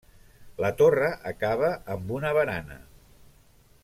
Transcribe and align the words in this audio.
La 0.63 0.71
torre 0.79 1.09
acaba 1.33 1.69
amb 1.97 2.15
una 2.17 2.31
barana. 2.39 2.79